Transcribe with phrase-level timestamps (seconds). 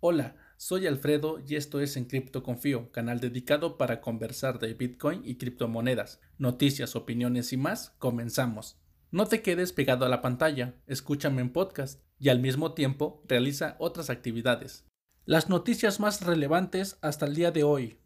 [0.00, 5.22] Hola, soy Alfredo y esto es En Cripto Confío, canal dedicado para conversar de Bitcoin
[5.24, 7.94] y criptomonedas, noticias, opiniones y más.
[7.98, 8.78] Comenzamos.
[9.10, 13.76] No te quedes pegado a la pantalla, escúchame en podcast y al mismo tiempo realiza
[13.78, 14.84] otras actividades.
[15.24, 17.98] Las noticias más relevantes hasta el día de hoy.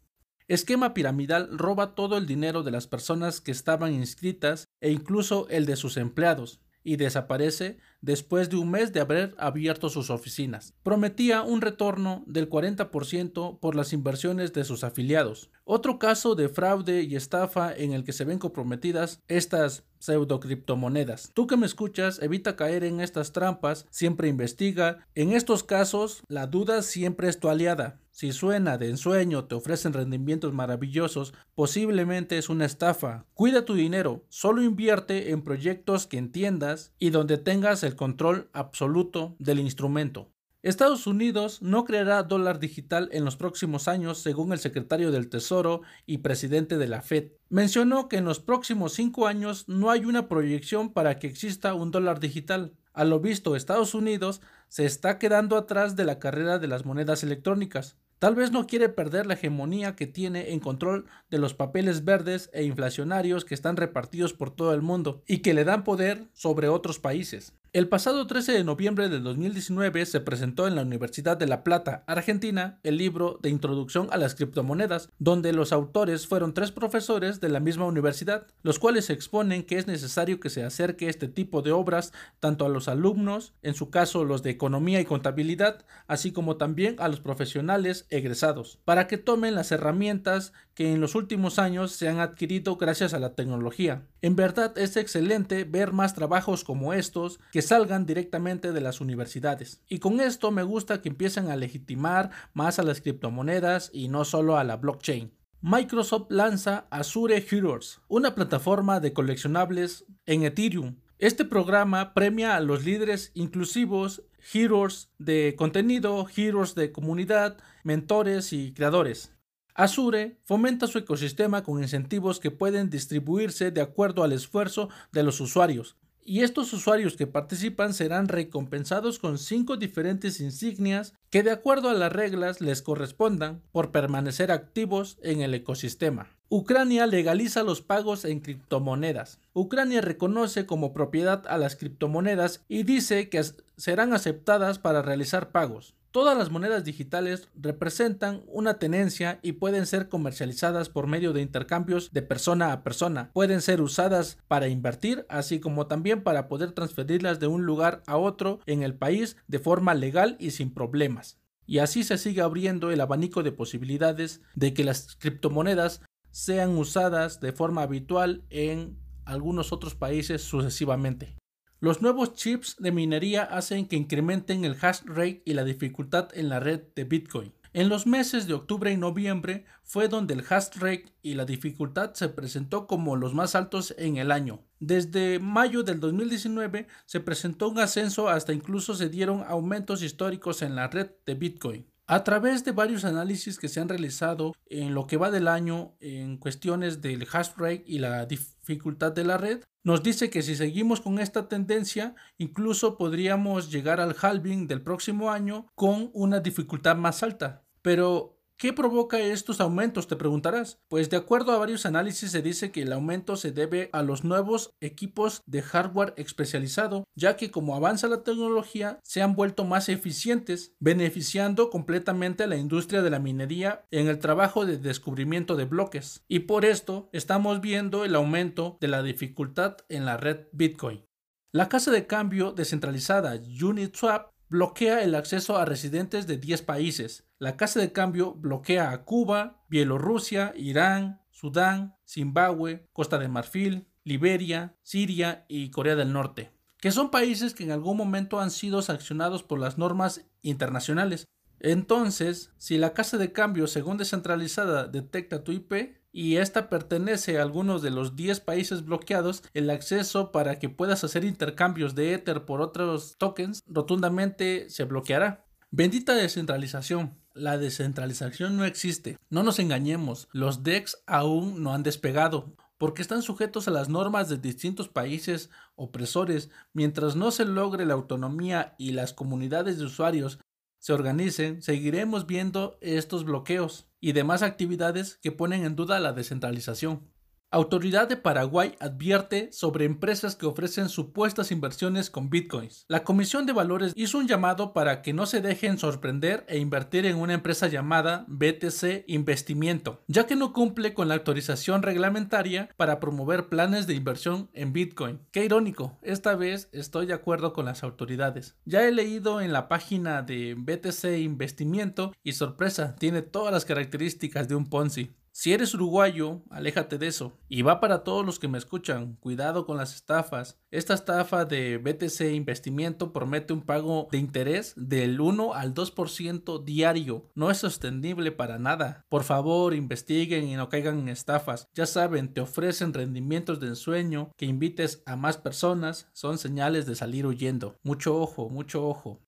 [0.47, 5.65] Esquema piramidal roba todo el dinero de las personas que estaban inscritas e incluso el
[5.65, 10.73] de sus empleados y desaparece después de un mes de haber abierto sus oficinas.
[10.81, 15.51] Prometía un retorno del 40% por las inversiones de sus afiliados.
[15.65, 21.29] Otro caso de fraude y estafa en el que se ven comprometidas estas pseudo criptomonedas.
[21.35, 25.05] Tú que me escuchas, evita caer en estas trampas, siempre investiga.
[25.13, 27.99] En estos casos, la duda siempre es tu aliada.
[28.19, 33.25] Si suena de ensueño, te ofrecen rendimientos maravillosos, posiblemente es una estafa.
[33.33, 39.37] Cuida tu dinero, solo invierte en proyectos que entiendas y donde tengas el control absoluto
[39.39, 40.33] del instrumento.
[40.63, 45.83] Estados Unidos no creará dólar digital en los próximos años, según el secretario del Tesoro
[46.05, 47.31] y presidente de la Fed.
[47.47, 51.91] Mencionó que en los próximos cinco años no hay una proyección para que exista un
[51.91, 52.73] dólar digital.
[52.91, 57.23] A lo visto, Estados Unidos se está quedando atrás de la carrera de las monedas
[57.23, 57.97] electrónicas.
[58.19, 62.49] Tal vez no quiere perder la hegemonía que tiene en control de los papeles verdes
[62.51, 66.67] e inflacionarios que están repartidos por todo el mundo y que le dan poder sobre
[66.67, 67.53] otros países.
[67.71, 72.03] El pasado 13 de noviembre de 2019 se presentó en la Universidad de La Plata,
[72.07, 77.49] Argentina, el libro de Introducción a las criptomonedas, donde los autores fueron tres profesores de
[77.49, 81.71] la misma universidad, los cuales exponen que es necesario que se acerque este tipo de
[81.71, 86.57] obras tanto a los alumnos, en su caso los de economía y contabilidad, así como
[86.57, 91.91] también a los profesionales egresados, para que tomen las herramientas que en los últimos años
[91.91, 94.07] se han adquirido gracias a la tecnología.
[94.21, 99.81] En verdad es excelente ver más trabajos como estos que salgan directamente de las universidades.
[99.87, 104.25] Y con esto me gusta que empiecen a legitimar más a las criptomonedas y no
[104.25, 105.31] solo a la blockchain.
[105.61, 110.95] Microsoft lanza Azure Heroes, una plataforma de coleccionables en Ethereum.
[111.17, 118.71] Este programa premia a los líderes inclusivos, heroes de contenido, heroes de comunidad, mentores y
[118.73, 119.33] creadores.
[119.75, 125.41] Azure fomenta su ecosistema con incentivos que pueden distribuirse de acuerdo al esfuerzo de los
[125.41, 125.97] usuarios.
[126.23, 131.93] Y estos usuarios que participan serán recompensados con cinco diferentes insignias que de acuerdo a
[131.93, 136.27] las reglas les correspondan por permanecer activos en el ecosistema.
[136.49, 139.39] Ucrania legaliza los pagos en criptomonedas.
[139.53, 143.43] Ucrania reconoce como propiedad a las criptomonedas y dice que
[143.77, 145.93] serán aceptadas para realizar pagos.
[146.11, 152.11] Todas las monedas digitales representan una tenencia y pueden ser comercializadas por medio de intercambios
[152.11, 153.29] de persona a persona.
[153.31, 158.17] Pueden ser usadas para invertir, así como también para poder transferirlas de un lugar a
[158.17, 161.37] otro en el país de forma legal y sin problemas.
[161.67, 167.39] Y así se sigue abriendo el abanico de posibilidades de que las criptomonedas sean usadas
[167.39, 171.35] de forma habitual en algunos otros países sucesivamente.
[171.81, 176.49] Los nuevos chips de minería hacen que incrementen el hash rate y la dificultad en
[176.49, 177.53] la red de Bitcoin.
[177.71, 182.15] En los meses de octubre y noviembre fue donde el hash rate y la dificultad
[182.15, 184.59] se presentó como los más altos en el año.
[184.81, 190.75] Desde mayo del 2019 se presentó un ascenso hasta incluso se dieron aumentos históricos en
[190.75, 191.85] la red de Bitcoin.
[192.07, 195.93] A través de varios análisis que se han realizado en lo que va del año
[196.01, 200.55] en cuestiones del hash rate y la dificultad de la red, nos dice que si
[200.55, 206.95] seguimos con esta tendencia, incluso podríamos llegar al halving del próximo año con una dificultad
[206.95, 207.63] más alta.
[207.81, 210.07] Pero ¿Qué provoca estos aumentos?
[210.07, 210.81] Te preguntarás.
[210.89, 214.25] Pues de acuerdo a varios análisis se dice que el aumento se debe a los
[214.25, 219.87] nuevos equipos de hardware especializado, ya que como avanza la tecnología se han vuelto más
[219.87, 225.63] eficientes, beneficiando completamente a la industria de la minería en el trabajo de descubrimiento de
[225.63, 226.25] bloques.
[226.27, 231.05] Y por esto estamos viendo el aumento de la dificultad en la red Bitcoin.
[231.53, 237.25] La casa de cambio descentralizada Uniswap bloquea el acceso a residentes de 10 países.
[237.37, 244.75] La Casa de Cambio bloquea a Cuba, Bielorrusia, Irán, Sudán, Zimbabue, Costa de Marfil, Liberia,
[244.81, 249.43] Siria y Corea del Norte, que son países que en algún momento han sido sancionados
[249.43, 251.27] por las normas internacionales.
[251.59, 257.41] Entonces, si la casa de cambio según descentralizada detecta tu IP, y esta pertenece a
[257.41, 262.45] algunos de los 10 países bloqueados, el acceso para que puedas hacer intercambios de Ether
[262.45, 265.45] por otros tokens rotundamente se bloqueará.
[265.71, 267.17] Bendita descentralización.
[267.33, 269.17] La descentralización no existe.
[269.29, 274.29] No nos engañemos, los DEX aún no han despegado porque están sujetos a las normas
[274.29, 280.39] de distintos países opresores, mientras no se logre la autonomía y las comunidades de usuarios
[280.79, 287.07] se organicen, seguiremos viendo estos bloqueos y demás actividades que ponen en duda la descentralización.
[287.51, 292.85] Autoridad de Paraguay advierte sobre empresas que ofrecen supuestas inversiones con bitcoins.
[292.87, 297.07] La Comisión de Valores hizo un llamado para que no se dejen sorprender e invertir
[297.07, 302.99] en una empresa llamada BTC Investimiento, ya que no cumple con la autorización reglamentaria para
[302.99, 305.19] promover planes de inversión en bitcoin.
[305.31, 308.57] Qué irónico, esta vez estoy de acuerdo con las autoridades.
[308.65, 314.47] Ya he leído en la página de BTC Investimiento y sorpresa, tiene todas las características
[314.47, 315.15] de un Ponzi.
[315.39, 317.31] Si eres uruguayo, aléjate de eso.
[317.47, 320.59] Y va para todos los que me escuchan, cuidado con las estafas.
[320.69, 327.31] Esta estafa de BTC Investimiento promete un pago de interés del 1 al 2% diario.
[327.35, 329.05] No es sostenible para nada.
[329.07, 331.69] Por favor, investiguen y no caigan en estafas.
[331.73, 336.95] Ya saben, te ofrecen rendimientos de ensueño, que invites a más personas, son señales de
[336.95, 337.77] salir huyendo.
[337.81, 339.21] Mucho ojo, mucho ojo.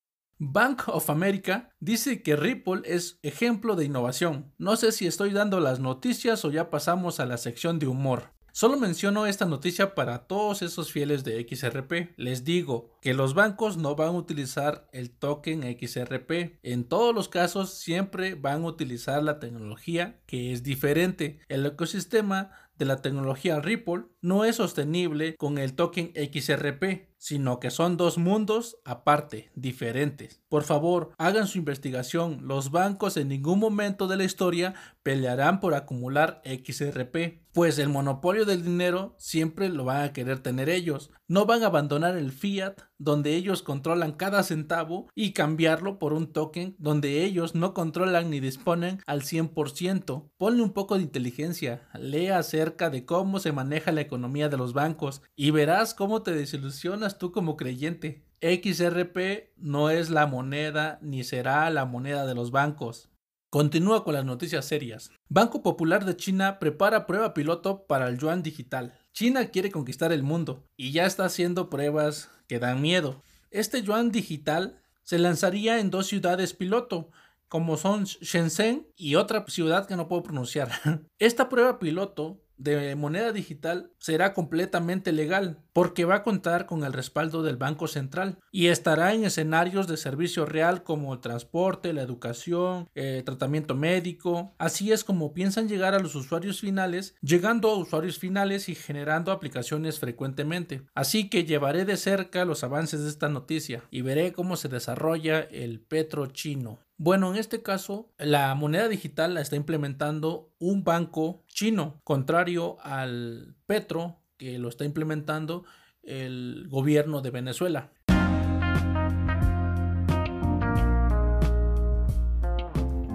[0.44, 4.52] Bank of America dice que Ripple es ejemplo de innovación.
[4.58, 8.32] No sé si estoy dando las noticias o ya pasamos a la sección de humor.
[8.52, 12.18] Solo menciono esta noticia para todos esos fieles de XRP.
[12.18, 16.58] Les digo que los bancos no van a utilizar el token XRP.
[16.64, 21.40] En todos los casos siempre van a utilizar la tecnología que es diferente.
[21.50, 22.50] El ecosistema
[22.80, 28.18] de la tecnología Ripple no es sostenible con el token XRP, sino que son dos
[28.18, 30.42] mundos aparte, diferentes.
[30.50, 32.48] Por favor, hagan su investigación.
[32.48, 34.74] Los bancos en ningún momento de la historia
[35.04, 40.70] pelearán por acumular XRP, pues el monopolio del dinero siempre lo van a querer tener
[40.70, 41.12] ellos.
[41.28, 46.32] No van a abandonar el fiat donde ellos controlan cada centavo y cambiarlo por un
[46.32, 50.30] token donde ellos no controlan ni disponen al 100%.
[50.38, 54.74] Ponle un poco de inteligencia, lea acerca de cómo se maneja la economía de los
[54.74, 58.24] bancos y verás cómo te desilusionas tú como creyente.
[58.42, 63.10] XRP no es la moneda ni será la moneda de los bancos.
[63.50, 65.12] Continúa con las noticias serias.
[65.28, 68.98] Banco Popular de China prepara prueba piloto para el yuan digital.
[69.14, 73.22] China quiere conquistar el mundo y ya está haciendo pruebas que dan miedo.
[73.52, 77.12] Este yuan digital se lanzaría en dos ciudades piloto,
[77.50, 80.72] como son Shenzhen y otra ciudad que no puedo pronunciar.
[81.20, 86.94] Esta prueba piloto de moneda digital será completamente legal porque va a contar con el
[86.94, 92.02] respaldo del Banco Central y estará en escenarios de servicio real como el transporte, la
[92.02, 94.54] educación, el tratamiento médico.
[94.58, 99.32] Así es como piensan llegar a los usuarios finales, llegando a usuarios finales y generando
[99.32, 100.84] aplicaciones frecuentemente.
[100.94, 105.40] Así que llevaré de cerca los avances de esta noticia y veré cómo se desarrolla
[105.40, 106.80] el petro chino.
[107.04, 113.56] Bueno, en este caso, la moneda digital la está implementando un banco chino, contrario al
[113.66, 115.64] Petro, que lo está implementando
[116.04, 117.92] el gobierno de Venezuela.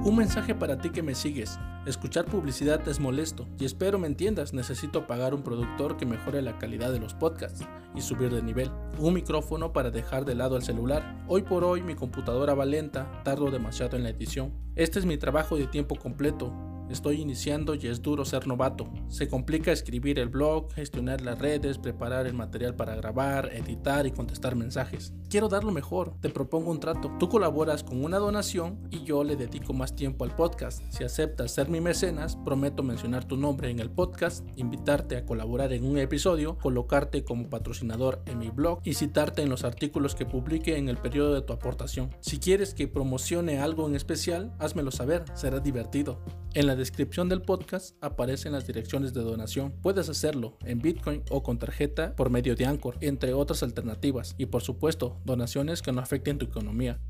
[0.06, 1.58] Un mensaje para ti que me sigues.
[1.85, 6.58] Escuchar publicidad es molesto y espero me entiendas, necesito pagar un productor que mejore la
[6.58, 8.70] calidad de los podcasts y subir de nivel.
[9.00, 11.25] Un micrófono para dejar de lado el celular.
[11.26, 14.53] Hoy por hoy mi computadora va lenta, tardo demasiado en la edición.
[14.76, 16.52] Este es mi trabajo de tiempo completo,
[16.91, 18.88] Estoy iniciando y es duro ser novato.
[19.09, 24.12] Se complica escribir el blog, gestionar las redes, preparar el material para grabar, editar y
[24.12, 25.12] contestar mensajes.
[25.29, 27.11] Quiero dar lo mejor, te propongo un trato.
[27.19, 30.83] Tú colaboras con una donación y yo le dedico más tiempo al podcast.
[30.90, 35.73] Si aceptas ser mi mecenas, prometo mencionar tu nombre en el podcast, invitarte a colaborar
[35.73, 40.26] en un episodio, colocarte como patrocinador en mi blog y citarte en los artículos que
[40.26, 42.11] publique en el periodo de tu aportación.
[42.21, 46.21] Si quieres que promocione algo en especial, házmelo saber, será divertido.
[46.55, 49.73] En la descripción del podcast aparecen las direcciones de donación.
[49.83, 54.35] Puedes hacerlo en Bitcoin o con tarjeta por medio de Anchor, entre otras alternativas.
[54.38, 57.00] Y por supuesto, donaciones que no afecten tu economía.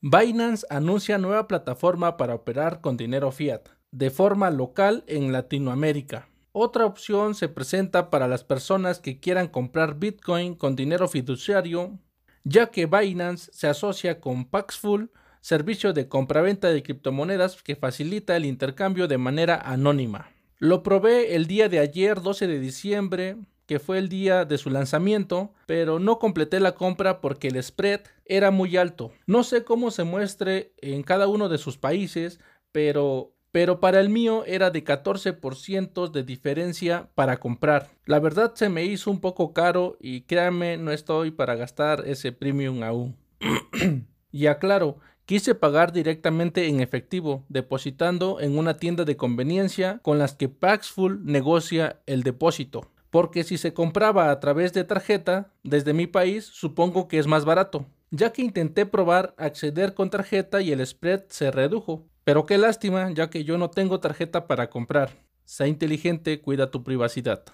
[0.00, 6.28] Binance anuncia nueva plataforma para operar con dinero fiat de forma local en Latinoamérica.
[6.52, 11.98] Otra opción se presenta para las personas que quieran comprar Bitcoin con dinero fiduciario,
[12.44, 15.10] ya que Binance se asocia con Paxful,
[15.48, 20.30] servicio de compraventa de criptomonedas que facilita el intercambio de manera anónima.
[20.58, 24.68] Lo probé el día de ayer, 12 de diciembre, que fue el día de su
[24.68, 29.10] lanzamiento, pero no completé la compra porque el spread era muy alto.
[29.26, 32.40] No sé cómo se muestre en cada uno de sus países,
[32.70, 37.88] pero pero para el mío era de 14% de diferencia para comprar.
[38.04, 42.32] La verdad se me hizo un poco caro y créanme, no estoy para gastar ese
[42.32, 43.16] premium aún.
[44.30, 50.32] y aclaro Quise pagar directamente en efectivo, depositando en una tienda de conveniencia con las
[50.32, 52.90] que Paxful negocia el depósito.
[53.10, 57.44] porque si se compraba a través de tarjeta desde mi país, supongo que es más
[57.44, 62.06] barato, ya que intenté probar acceder con tarjeta y el spread se redujo.
[62.24, 65.10] Pero qué lástima, ya que yo no tengo tarjeta para comprar.
[65.44, 67.44] Sea inteligente, cuida tu privacidad.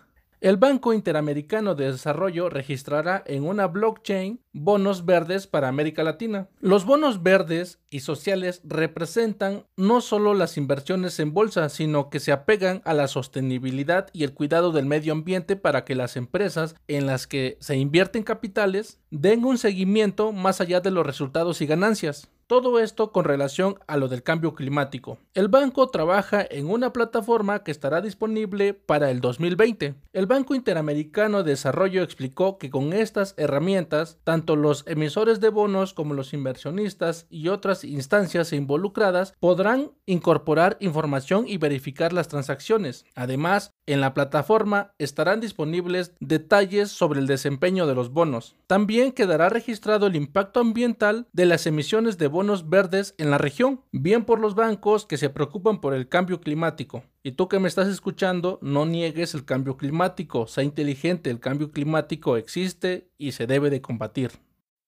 [0.45, 6.51] El Banco Interamericano de Desarrollo registrará en una blockchain bonos verdes para América Latina.
[6.61, 12.31] Los bonos verdes y sociales representan no solo las inversiones en bolsa, sino que se
[12.31, 17.07] apegan a la sostenibilidad y el cuidado del medio ambiente para que las empresas en
[17.07, 22.29] las que se invierten capitales den un seguimiento más allá de los resultados y ganancias.
[22.47, 25.17] Todo esto con relación a lo del cambio climático.
[25.33, 29.95] El banco trabaja en una plataforma que estará disponible para el 2020.
[30.13, 35.95] El Banco Interamericano de Desarrollo explicó que con estas herramientas, tanto los emisores de bonos
[35.95, 43.07] como los inversionistas y otras instancias involucradas podrán incorporar información y verificar las transacciones.
[43.15, 48.57] Además, en la plataforma estarán disponibles detalles sobre el desempeño de los bonos.
[48.67, 53.83] También quedará registrado el impacto ambiental de las emisiones de bonos verdes en la región,
[53.93, 57.03] bien por los bancos que se preocupan por el cambio climático.
[57.23, 61.71] Y tú que me estás escuchando, no niegues el cambio climático, sea inteligente, el cambio
[61.71, 64.33] climático existe y se debe de combatir.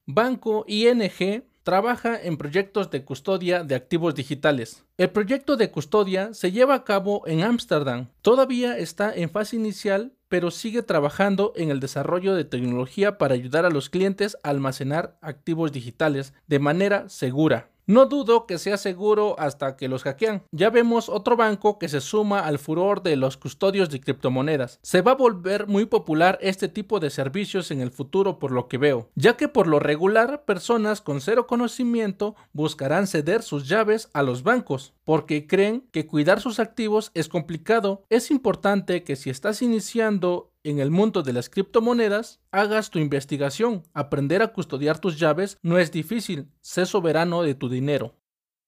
[0.06, 4.84] Banco ING trabaja en proyectos de custodia de activos digitales.
[4.98, 8.06] El proyecto de custodia se lleva a cabo en Ámsterdam.
[8.22, 13.64] Todavía está en fase inicial, pero sigue trabajando en el desarrollo de tecnología para ayudar
[13.64, 17.68] a los clientes a almacenar activos digitales de manera segura.
[17.88, 20.42] No dudo que sea seguro hasta que los hackean.
[20.50, 24.80] Ya vemos otro banco que se suma al furor de los custodios de criptomonedas.
[24.82, 28.66] Se va a volver muy popular este tipo de servicios en el futuro por lo
[28.66, 34.10] que veo, ya que por lo regular personas con cero conocimiento buscarán ceder sus llaves
[34.12, 38.04] a los bancos porque creen que cuidar sus activos es complicado.
[38.10, 43.84] Es importante que si estás iniciando en el mundo de las criptomonedas, hagas tu investigación.
[43.94, 48.16] Aprender a custodiar tus llaves no es difícil, sé soberano de tu dinero.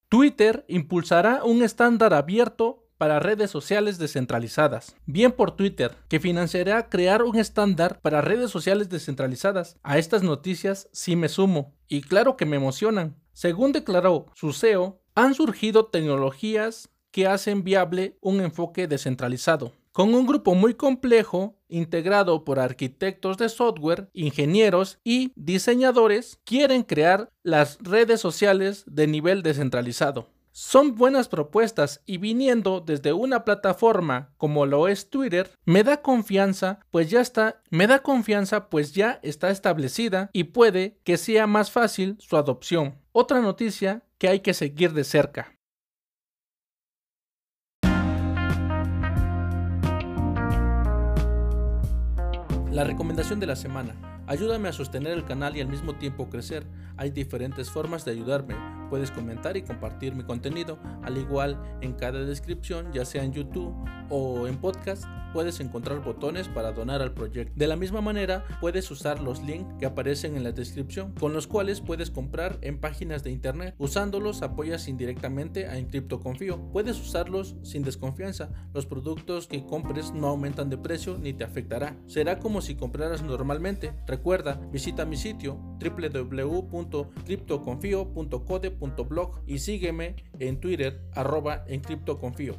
[0.08, 4.96] Twitter impulsará un estándar abierto para redes sociales descentralizadas.
[5.06, 9.76] Bien por Twitter, que financiará crear un estándar para redes sociales descentralizadas.
[9.82, 11.74] A estas noticias sí me sumo.
[11.88, 13.16] Y claro que me emocionan.
[13.32, 19.72] Según declaró su CEO, han surgido tecnologías que hacen viable un enfoque descentralizado.
[19.98, 27.30] Con un grupo muy complejo, integrado por arquitectos de software, ingenieros y diseñadores, quieren crear
[27.42, 30.28] las redes sociales de nivel descentralizado.
[30.52, 36.78] Son buenas propuestas y viniendo desde una plataforma como lo es Twitter, me da confianza,
[36.92, 41.72] pues ya está, me da confianza pues ya está establecida y puede que sea más
[41.72, 42.98] fácil su adopción.
[43.10, 45.57] Otra noticia que hay que seguir de cerca.
[52.78, 53.96] La recomendación de la semana.
[54.28, 56.64] Ayúdame a sostener el canal y al mismo tiempo crecer.
[56.96, 58.54] Hay diferentes formas de ayudarme.
[58.90, 63.74] Puedes comentar y compartir mi contenido, al igual en cada descripción, ya sea en YouTube
[64.10, 67.52] o en podcast puedes encontrar botones para donar al proyecto.
[67.56, 71.46] De la misma manera, puedes usar los links que aparecen en la descripción, con los
[71.46, 73.74] cuales puedes comprar en páginas de internet.
[73.78, 76.70] Usándolos apoyas indirectamente a Encrypto Confío.
[76.72, 78.50] Puedes usarlos sin desconfianza.
[78.74, 81.96] Los productos que compres no aumentan de precio ni te afectará.
[82.06, 83.92] Será como si compraras normalmente.
[84.06, 85.60] Recuerda, visita mi sitio
[88.80, 92.56] encriptoconfio.blog y sígueme en Twitter arroba encriptoconfio.